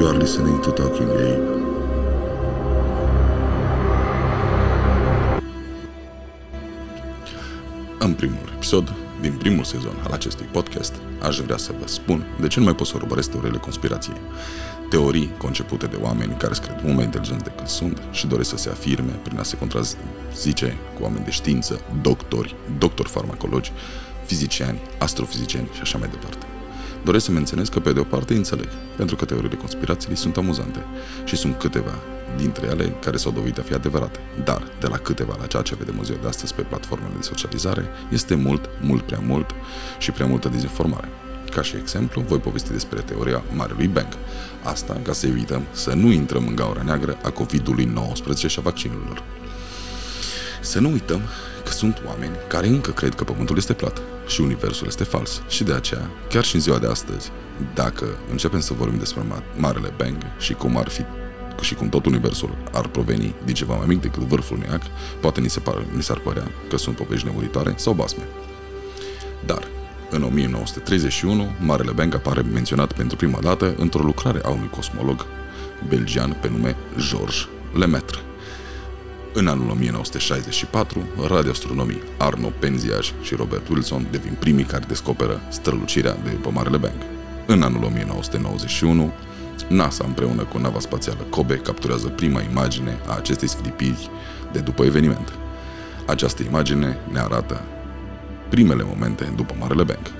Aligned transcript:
You 0.00 0.08
are 0.08 0.18
listening 0.18 0.60
to 0.62 0.70
Talking 0.70 1.10
Ape. 1.10 1.42
În 7.98 8.14
primul 8.14 8.52
episod 8.54 8.94
din 9.20 9.32
primul 9.32 9.64
sezon 9.64 9.94
al 10.04 10.12
acestui 10.12 10.46
podcast, 10.46 10.94
aș 11.22 11.38
vrea 11.38 11.56
să 11.56 11.72
vă 11.80 11.86
spun 11.86 12.24
de 12.40 12.46
ce 12.46 12.58
nu 12.58 12.64
mai 12.64 12.74
pot 12.74 12.86
să 12.86 12.92
urmăresc 12.96 13.30
teoriile 13.30 13.58
conspirației. 13.58 14.16
Teorii 14.90 15.32
concepute 15.38 15.86
de 15.86 15.96
oameni 16.00 16.36
care 16.38 16.54
cred 16.62 16.80
mult 16.82 16.94
mai 16.94 17.04
inteligenți 17.04 17.44
decât 17.44 17.66
sunt 17.66 18.02
și 18.10 18.26
doresc 18.26 18.50
să 18.50 18.56
se 18.56 18.70
afirme 18.70 19.12
prin 19.22 19.38
a 19.38 19.42
se 19.42 19.56
contrazice 19.56 20.76
cu 20.96 21.02
oameni 21.02 21.24
de 21.24 21.30
știință, 21.30 21.80
doctori, 22.02 22.54
doctori 22.78 23.08
farmacologi, 23.08 23.72
fizicieni, 24.26 24.80
astrofizicieni 24.98 25.68
și 25.72 25.80
așa 25.80 25.98
mai 25.98 26.08
departe. 26.08 26.46
Doresc 27.04 27.24
să 27.24 27.30
menționez 27.30 27.68
că 27.68 27.80
pe 27.80 27.92
de 27.92 28.00
o 28.00 28.04
parte 28.04 28.34
înțeleg, 28.34 28.68
pentru 28.96 29.16
că 29.16 29.24
teoriile 29.24 29.56
conspirației 29.56 30.16
sunt 30.16 30.36
amuzante 30.36 30.84
și 31.24 31.36
sunt 31.36 31.58
câteva 31.58 31.94
dintre 32.36 32.66
ele 32.66 32.96
care 33.04 33.16
s-au 33.16 33.32
dovedit 33.32 33.58
a 33.58 33.62
fi 33.62 33.74
adevărate. 33.74 34.18
Dar, 34.44 34.62
de 34.80 34.86
la 34.86 34.96
câteva 34.96 35.36
la 35.40 35.46
ceea 35.46 35.62
ce 35.62 35.74
vedem 35.74 35.94
în 35.98 36.04
ziua 36.04 36.18
de 36.20 36.28
astăzi 36.28 36.54
pe 36.54 36.62
platformele 36.62 37.12
de 37.16 37.22
socializare, 37.22 37.88
este 38.10 38.34
mult, 38.34 38.68
mult 38.80 39.02
prea 39.02 39.20
mult 39.26 39.50
și 39.98 40.10
prea 40.10 40.26
multă 40.26 40.48
dezinformare. 40.48 41.08
Ca 41.50 41.62
și 41.62 41.76
exemplu, 41.76 42.20
voi 42.20 42.38
povesti 42.38 42.72
despre 42.72 43.00
teoria 43.00 43.42
Marelui 43.54 43.86
Bang. 43.86 44.16
Asta 44.62 45.00
ca 45.02 45.12
să 45.12 45.26
evităm 45.26 45.62
să 45.72 45.92
nu 45.94 46.10
intrăm 46.10 46.46
în 46.46 46.54
gaura 46.54 46.82
neagră 46.82 47.18
a 47.22 47.30
COVID-ului 47.30 47.84
19 47.84 48.48
și 48.48 48.58
a 48.58 48.62
vaccinurilor. 48.62 49.22
Să 50.60 50.80
nu 50.80 50.90
uităm 50.90 51.20
că 51.20 51.49
sunt 51.80 52.02
oameni 52.06 52.36
care 52.48 52.66
încă 52.66 52.90
cred 52.90 53.14
că 53.14 53.24
Pământul 53.24 53.56
este 53.56 53.72
plat 53.72 54.00
și 54.26 54.40
Universul 54.40 54.86
este 54.86 55.04
fals. 55.04 55.42
Și 55.48 55.64
de 55.64 55.72
aceea, 55.72 56.10
chiar 56.28 56.44
și 56.44 56.54
în 56.54 56.60
ziua 56.60 56.78
de 56.78 56.86
astăzi, 56.86 57.30
dacă 57.74 58.06
începem 58.30 58.60
să 58.60 58.72
vorbim 58.72 58.98
despre 58.98 59.22
Marele 59.56 59.92
Bang 59.96 60.16
și 60.38 60.52
cum 60.52 60.76
ar 60.76 60.88
fi 60.88 61.04
și 61.60 61.74
cum 61.74 61.88
tot 61.88 62.06
universul 62.06 62.56
ar 62.72 62.86
proveni 62.86 63.34
din 63.44 63.54
ceva 63.54 63.76
mai 63.76 63.86
mic 63.86 64.00
decât 64.00 64.22
vârful 64.22 64.56
unui 64.56 64.68
ac, 64.72 64.82
poate 65.20 65.40
ni, 65.40 65.48
se 65.48 65.60
par, 65.60 65.84
ni 65.96 66.02
s-ar 66.02 66.18
părea 66.18 66.50
că 66.68 66.76
sunt 66.76 66.96
povești 66.96 67.26
nemuritoare 67.26 67.72
sau 67.76 67.92
basme. 67.92 68.22
Dar, 69.46 69.62
în 70.10 70.22
1931, 70.22 71.50
Marele 71.60 71.92
Bang 71.92 72.14
apare 72.14 72.40
menționat 72.40 72.92
pentru 72.92 73.16
prima 73.16 73.38
dată 73.42 73.74
într-o 73.76 74.02
lucrare 74.02 74.40
a 74.42 74.48
unui 74.48 74.70
cosmolog 74.70 75.26
belgian 75.88 76.36
pe 76.40 76.48
nume 76.48 76.76
Georges 76.96 77.48
Lemaitre. 77.72 78.18
În 79.32 79.46
anul 79.46 79.70
1964, 79.70 81.08
radioastronomii 81.28 82.02
Arno 82.18 82.52
Penzias 82.58 83.12
și 83.22 83.34
Robert 83.34 83.68
Wilson 83.68 84.06
devin 84.10 84.36
primii 84.38 84.64
care 84.64 84.84
descoperă 84.88 85.40
strălucirea 85.48 86.16
de 86.24 86.30
după 86.30 86.50
Marele 86.50 86.76
Bang. 86.76 86.96
În 87.46 87.62
anul 87.62 87.84
1991, 87.84 89.12
NASA 89.68 90.04
împreună 90.06 90.42
cu 90.42 90.58
nava 90.58 90.80
spațială 90.80 91.26
Kobe 91.30 91.56
capturează 91.56 92.08
prima 92.08 92.40
imagine 92.42 92.98
a 93.06 93.16
acestei 93.16 93.48
sclipiri 93.48 94.10
de 94.52 94.58
după 94.58 94.84
eveniment. 94.84 95.32
Această 96.06 96.42
imagine 96.42 96.98
ne 97.12 97.18
arată 97.18 97.62
primele 98.48 98.82
momente 98.82 99.32
după 99.36 99.54
Marele 99.58 99.82
Bang. 99.82 100.12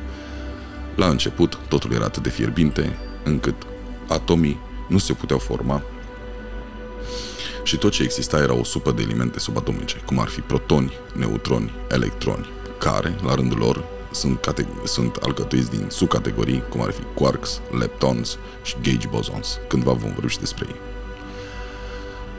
La 0.97 1.07
început, 1.07 1.59
totul 1.69 1.93
era 1.93 2.05
atât 2.05 2.23
de 2.23 2.29
fierbinte 2.29 2.97
încât 3.25 3.55
atomii 4.09 4.59
nu 4.89 4.99
se 4.99 5.13
puteau 5.13 5.39
forma 5.39 5.83
și 7.71 7.77
tot 7.77 7.93
ce 7.93 8.03
exista 8.03 8.39
era 8.39 8.55
o 8.55 8.65
supă 8.65 8.93
de 8.93 9.03
elemente 9.03 9.39
subatomice, 9.39 10.03
cum 10.07 10.19
ar 10.19 10.29
fi 10.29 10.41
protoni, 10.41 10.93
neutroni, 11.13 11.73
electroni, 11.91 12.49
care, 12.79 13.17
la 13.25 13.35
rândul 13.35 13.59
lor, 13.59 13.85
sunt, 14.13 14.41
cate- 14.41 14.69
sunt 14.85 15.17
alcătuiți 15.17 15.71
din 15.71 15.87
subcategorii, 15.89 16.63
cum 16.69 16.83
ar 16.83 16.91
fi 16.91 17.03
quarks, 17.15 17.61
leptons 17.79 18.39
și 18.63 18.77
gauge 18.83 19.09
bosons. 19.09 19.59
Cândva 19.69 19.93
vom 19.93 20.13
vorbi 20.13 20.31
și 20.31 20.39
despre 20.39 20.67
ei. 20.69 20.81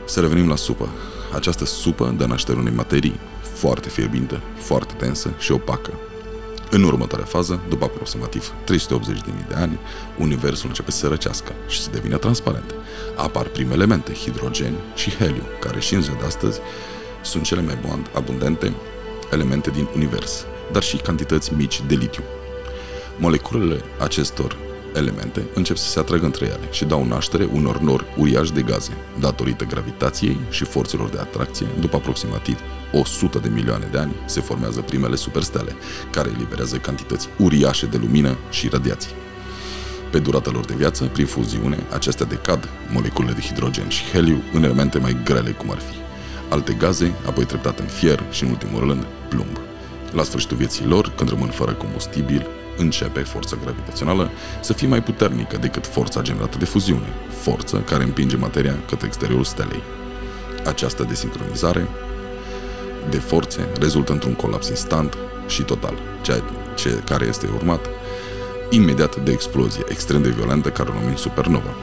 Să 0.04 0.20
revenim 0.20 0.48
la 0.48 0.56
supă. 0.56 0.88
Această 1.34 1.64
supă 1.64 2.14
dă 2.16 2.24
naștere 2.24 2.58
unei 2.58 2.74
materii 2.74 3.20
foarte 3.54 3.88
fierbinte, 3.88 4.40
foarte 4.56 4.94
tensă 4.94 5.34
și 5.38 5.52
opacă. 5.52 5.92
În 6.74 6.82
următoarea 6.82 7.26
fază, 7.26 7.60
după 7.68 7.84
aproximativ 7.84 8.52
380.000 8.64 9.48
de 9.48 9.54
ani, 9.54 9.78
Universul 10.18 10.68
începe 10.68 10.90
să 10.90 10.98
se 10.98 11.06
răcească 11.06 11.52
și 11.68 11.80
să 11.80 11.90
devină 11.90 12.16
transparent. 12.16 12.74
Apar 13.16 13.46
prime 13.46 13.72
elemente, 13.72 14.12
hidrogen 14.12 14.74
și 14.94 15.10
heliu, 15.10 15.44
care 15.60 15.80
și 15.80 15.94
în 15.94 16.02
ziua 16.02 16.16
de 16.20 16.26
astăzi 16.26 16.60
sunt 17.22 17.42
cele 17.42 17.60
mai 17.60 17.78
abundente 18.14 18.72
elemente 19.30 19.70
din 19.70 19.88
univers 19.94 20.46
dar 20.72 20.82
și 20.82 20.96
cantități 20.96 21.54
mici 21.54 21.82
de 21.86 21.94
litiu. 21.94 22.22
Moleculele 23.18 23.80
acestor 23.98 24.56
elemente 24.94 25.42
încep 25.54 25.76
să 25.76 25.88
se 25.88 25.98
atragă 25.98 26.24
între 26.24 26.46
ele 26.46 26.68
și 26.70 26.84
dau 26.84 27.04
naștere 27.04 27.48
unor 27.52 27.78
nori 27.78 28.04
uriași 28.16 28.52
de 28.52 28.62
gaze, 28.62 28.92
datorită 29.20 29.64
gravitației 29.64 30.40
și 30.50 30.64
forțelor 30.64 31.08
de 31.08 31.18
atracție. 31.18 31.66
După 31.80 31.96
aproximativ 31.96 32.58
100 32.92 33.38
de 33.38 33.48
milioane 33.48 33.88
de 33.90 33.98
ani, 33.98 34.14
se 34.24 34.40
formează 34.40 34.80
primele 34.80 35.16
superstele, 35.16 35.76
care 36.10 36.30
eliberează 36.34 36.76
cantități 36.76 37.28
uriașe 37.38 37.86
de 37.86 37.96
lumină 37.96 38.36
și 38.50 38.68
radiații. 38.68 39.10
Pe 40.10 40.18
durata 40.18 40.50
lor 40.50 40.64
de 40.64 40.74
viață, 40.76 41.04
prin 41.04 41.26
fuziune, 41.26 41.86
acestea 41.92 42.26
decad 42.26 42.68
moleculele 42.90 43.32
de 43.32 43.40
hidrogen 43.40 43.88
și 43.88 44.04
heliu 44.12 44.42
în 44.52 44.62
elemente 44.62 44.98
mai 44.98 45.16
grele 45.24 45.50
cum 45.50 45.70
ar 45.70 45.78
fi 45.78 46.02
alte 46.52 46.72
gaze, 46.72 47.14
apoi 47.26 47.44
treptat 47.44 47.78
în 47.78 47.86
fier 47.86 48.22
și, 48.30 48.44
în 48.44 48.50
ultimul 48.50 48.80
rând, 48.80 49.06
plumb. 49.28 49.58
La 50.12 50.22
sfârșitul 50.22 50.56
vieții 50.56 50.86
lor, 50.86 51.12
când 51.16 51.30
rămân 51.30 51.48
fără 51.48 51.72
combustibil, 51.72 52.46
începe 52.82 53.20
forța 53.20 53.56
gravitațională 53.62 54.30
să 54.60 54.72
fie 54.72 54.88
mai 54.88 55.02
puternică 55.02 55.56
decât 55.56 55.86
forța 55.86 56.22
generată 56.22 56.58
de 56.58 56.64
fuziune, 56.64 57.08
forță 57.28 57.76
care 57.76 58.02
împinge 58.02 58.36
materia 58.36 58.74
către 58.88 59.06
exteriorul 59.06 59.44
stelei. 59.44 59.82
Această 60.64 61.02
desincronizare 61.02 61.88
de 63.10 63.16
forțe 63.18 63.68
rezultă 63.80 64.12
într-un 64.12 64.34
colaps 64.34 64.68
instant 64.68 65.16
și 65.46 65.62
total, 65.62 65.94
ceea 66.22 66.42
ce 66.74 67.02
care 67.04 67.26
este 67.26 67.48
urmat 67.54 67.86
imediat 68.70 69.16
de 69.16 69.32
explozie 69.32 69.84
extrem 69.88 70.22
de 70.22 70.28
violentă 70.28 70.68
care 70.68 70.90
o 70.90 71.00
numim 71.00 71.16
supernova. 71.16 71.74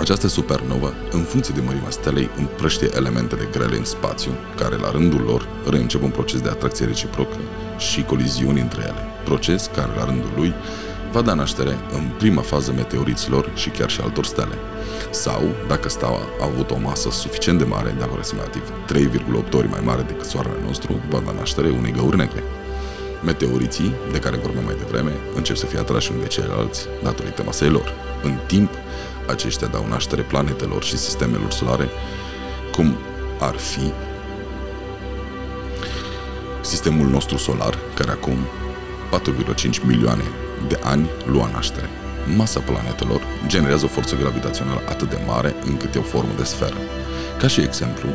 Această 0.00 0.28
supernovă, 0.28 0.94
în 1.10 1.22
funcție 1.22 1.54
de 1.56 1.60
mărimea 1.60 1.90
stelei, 1.90 2.30
împrăștie 2.38 2.88
elementele 2.94 3.48
grele 3.52 3.76
în 3.76 3.84
spațiu, 3.84 4.30
care 4.56 4.76
la 4.76 4.90
rândul 4.90 5.20
lor 5.20 5.48
reîncep 5.70 6.02
un 6.02 6.10
proces 6.10 6.40
de 6.40 6.48
atracție 6.48 6.86
reciprocă 6.86 7.36
și 7.78 8.02
coliziuni 8.02 8.60
între 8.60 8.82
ele, 8.82 9.04
proces 9.24 9.70
care 9.74 9.92
la 9.96 10.04
rândul 10.04 10.30
lui 10.36 10.54
va 11.12 11.22
da 11.22 11.34
naștere 11.34 11.76
în 11.92 12.10
prima 12.18 12.42
fază 12.42 12.72
meteoriților 12.72 13.50
și 13.54 13.68
chiar 13.68 13.90
și 13.90 14.00
altor 14.00 14.24
stele. 14.24 14.54
Sau, 15.10 15.42
dacă 15.68 15.88
steaua 15.88 16.20
a 16.40 16.44
avut 16.44 16.70
o 16.70 16.78
masă 16.78 17.10
suficient 17.10 17.58
de 17.58 17.64
mare, 17.64 17.94
de 17.98 18.02
aproximativ 18.02 18.62
3,8 18.92 19.52
ori 19.52 19.68
mai 19.68 19.80
mare 19.84 20.02
decât 20.02 20.26
soarele 20.26 20.60
nostru, 20.66 21.00
va 21.10 21.22
da 21.26 21.32
naștere 21.32 21.68
unei 21.68 21.92
găuri 21.92 22.16
negre. 22.16 22.42
Meteoriții, 23.24 23.94
de 24.12 24.18
care 24.18 24.36
vorbim 24.36 24.64
mai 24.64 24.76
devreme, 24.78 25.12
încep 25.34 25.56
să 25.56 25.66
fie 25.66 25.78
atrași 25.78 26.12
unde 26.12 26.26
ceilalți 26.26 26.86
datorită 27.02 27.42
masei 27.44 27.68
lor. 27.68 27.92
În 28.22 28.38
timp, 28.46 28.70
aceștia 29.28 29.66
dau 29.66 29.86
naștere 29.88 30.22
planetelor 30.22 30.82
și 30.82 30.96
sistemelor 30.96 31.50
solare, 31.50 31.88
cum 32.72 32.96
ar 33.40 33.54
fi 33.54 33.92
sistemul 36.60 37.06
nostru 37.06 37.36
solar, 37.36 37.78
care 37.94 38.10
acum 38.10 38.36
4,5 39.54 39.86
milioane 39.86 40.24
de 40.68 40.78
ani 40.82 41.10
lua 41.24 41.50
naștere. 41.52 41.88
Masa 42.36 42.60
planetelor 42.60 43.20
generează 43.46 43.84
o 43.84 43.88
forță 43.88 44.16
gravitațională 44.16 44.80
atât 44.88 45.08
de 45.08 45.18
mare 45.26 45.54
încât 45.64 45.94
e 45.94 45.98
o 45.98 46.02
formă 46.02 46.32
de 46.36 46.44
sferă. 46.44 46.76
Ca 47.38 47.46
și 47.46 47.60
exemplu, 47.60 48.08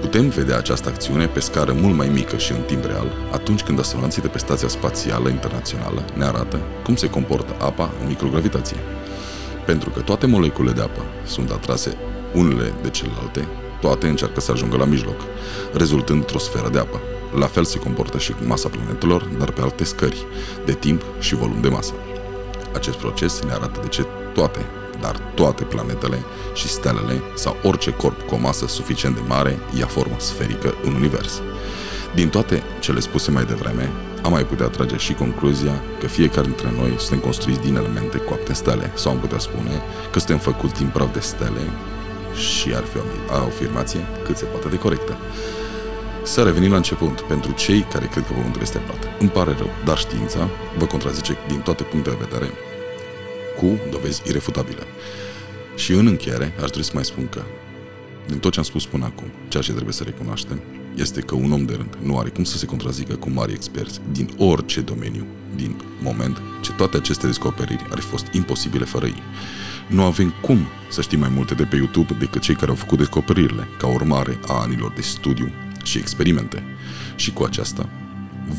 putem 0.00 0.28
vedea 0.28 0.56
această 0.56 0.88
acțiune 0.88 1.26
pe 1.26 1.40
scară 1.40 1.72
mult 1.72 1.96
mai 1.96 2.08
mică 2.08 2.36
și 2.36 2.52
în 2.52 2.62
timp 2.66 2.84
real 2.84 3.12
atunci 3.32 3.62
când 3.62 3.78
astronauții 3.78 4.22
de 4.22 4.28
pe 4.28 4.38
Stația 4.38 4.68
Spațială 4.68 5.28
Internațională 5.28 6.04
ne 6.14 6.24
arată 6.24 6.60
cum 6.84 6.96
se 6.96 7.10
comportă 7.10 7.64
apa 7.64 7.90
în 8.00 8.06
microgravitație. 8.06 8.76
Pentru 9.66 9.90
că 9.90 10.00
toate 10.00 10.26
moleculele 10.26 10.74
de 10.74 10.82
apă 10.82 11.04
sunt 11.24 11.50
atrase 11.50 11.96
unele 12.34 12.72
de 12.82 12.90
celelalte, 12.90 13.48
toate 13.80 14.08
încearcă 14.08 14.40
să 14.40 14.52
ajungă 14.52 14.76
la 14.76 14.84
mijloc, 14.84 15.20
rezultând 15.72 16.18
într-o 16.18 16.38
sferă 16.38 16.68
de 16.68 16.78
apă. 16.78 17.00
La 17.38 17.46
fel 17.46 17.64
se 17.64 17.78
comportă 17.78 18.18
și 18.18 18.32
cu 18.32 18.44
masa 18.44 18.68
planetelor, 18.68 19.28
dar 19.38 19.50
pe 19.50 19.60
alte 19.60 19.84
scări, 19.84 20.26
de 20.64 20.72
timp 20.72 21.02
și 21.18 21.34
volum 21.34 21.60
de 21.60 21.68
masă. 21.68 21.92
Acest 22.74 22.96
proces 22.96 23.40
ne 23.40 23.52
arată 23.52 23.80
de 23.82 23.88
ce 23.88 24.06
toate, 24.34 24.66
dar 25.00 25.16
toate 25.34 25.64
planetele 25.64 26.22
și 26.54 26.68
stelele 26.68 27.22
sau 27.34 27.56
orice 27.62 27.90
corp 27.90 28.22
cu 28.22 28.34
o 28.34 28.38
masă 28.38 28.66
suficient 28.66 29.14
de 29.14 29.20
mare 29.26 29.58
ia 29.78 29.86
formă 29.86 30.16
sferică 30.18 30.74
în 30.82 30.94
univers. 30.94 31.42
Din 32.14 32.28
toate 32.28 32.62
cele 32.80 33.00
spuse 33.00 33.30
mai 33.30 33.44
devreme, 33.44 33.90
am 34.22 34.30
mai 34.30 34.44
putea 34.44 34.66
trage 34.66 34.96
și 34.96 35.12
concluzia 35.12 35.82
că 36.00 36.06
fiecare 36.06 36.46
dintre 36.46 36.70
noi 36.76 36.94
suntem 36.98 37.18
construiți 37.18 37.60
din 37.60 37.76
elemente 37.76 38.18
coapte 38.18 38.48
în 38.48 38.54
stele, 38.54 38.92
sau 38.94 39.12
am 39.12 39.18
putea 39.18 39.38
spune 39.38 39.82
că 40.12 40.18
suntem 40.18 40.38
făcuți 40.38 40.74
din 40.74 40.86
praf 40.86 41.12
de 41.12 41.20
stele 41.20 41.60
și 42.34 42.74
ar 42.74 42.82
fi 42.82 42.96
o 42.98 43.02
afirmație 43.34 44.00
cât 44.24 44.36
se 44.36 44.44
poate 44.44 44.68
de 44.68 44.78
corectă. 44.78 45.16
Să 46.22 46.42
revenim 46.42 46.70
la 46.70 46.76
început, 46.76 47.20
pentru 47.20 47.52
cei 47.52 47.80
care 47.80 48.06
cred 48.06 48.26
că 48.26 48.32
Pământul 48.32 48.62
este 48.62 48.78
plat. 48.78 49.08
Îmi 49.20 49.30
pare 49.30 49.54
rău, 49.58 49.70
dar 49.84 49.98
știința 49.98 50.48
vă 50.78 50.86
contrazice 50.86 51.36
din 51.48 51.60
toate 51.60 51.82
punctele 51.82 52.16
de 52.16 52.26
vedere 52.28 52.50
cu 53.58 53.80
dovezi 53.90 54.22
irefutabile. 54.26 54.82
Și 55.76 55.92
în 55.92 56.06
încheiere, 56.06 56.54
aș 56.62 56.70
dori 56.70 56.84
să 56.84 56.90
mai 56.94 57.04
spun 57.04 57.28
că, 57.28 57.42
din 58.26 58.38
tot 58.38 58.52
ce 58.52 58.58
am 58.58 58.64
spus 58.64 58.86
până 58.86 59.04
acum, 59.04 59.26
ceea 59.48 59.62
ce 59.62 59.72
trebuie 59.72 59.92
să 59.92 60.02
recunoaștem, 60.04 60.62
este 60.96 61.20
că 61.20 61.34
un 61.34 61.52
om 61.52 61.64
de 61.64 61.74
rând 61.74 61.96
nu 62.02 62.18
are 62.18 62.28
cum 62.28 62.44
să 62.44 62.56
se 62.56 62.66
contrazică 62.66 63.14
cu 63.14 63.30
mari 63.30 63.52
experți 63.52 64.00
din 64.12 64.34
orice 64.38 64.80
domeniu 64.80 65.26
din 65.56 65.76
moment 66.02 66.42
ce 66.60 66.72
toate 66.72 66.96
aceste 66.96 67.26
descoperiri 67.26 67.86
ar 67.90 67.98
fi 67.98 68.06
fost 68.06 68.26
imposibile 68.32 68.84
fără 68.84 69.06
ei. 69.06 69.22
Nu 69.88 70.02
avem 70.02 70.34
cum 70.42 70.58
să 70.90 71.02
știm 71.02 71.18
mai 71.18 71.28
multe 71.28 71.54
de 71.54 71.64
pe 71.64 71.76
YouTube 71.76 72.16
decât 72.18 72.40
cei 72.40 72.54
care 72.54 72.70
au 72.70 72.76
făcut 72.76 72.98
descoperirile, 72.98 73.68
ca 73.78 73.86
urmare 73.86 74.38
a 74.46 74.60
anilor 74.60 74.92
de 74.92 75.00
studiu 75.00 75.52
și 75.82 75.98
experimente. 75.98 76.62
Și 77.16 77.32
cu 77.32 77.42
aceasta, 77.42 77.88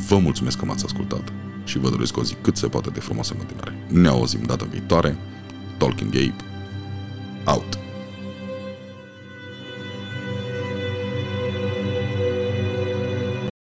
vă 0.08 0.18
mulțumesc 0.18 0.58
că 0.58 0.66
m-ați 0.66 0.86
ascultat 0.86 1.32
și 1.64 1.80
vă 1.80 1.90
doresc 1.90 2.18
o 2.18 2.24
zi 2.24 2.36
cât 2.42 2.58
se 2.58 2.68
poate 2.68 2.90
de 2.90 3.00
frumoasă 3.00 3.34
în 3.34 3.38
continuare. 3.38 3.86
Ne 3.88 4.08
auzim 4.08 4.44
data 4.46 4.68
viitoare. 4.72 5.18
Talking 5.78 6.12
Gabe, 6.12 6.36
out! 7.46 7.83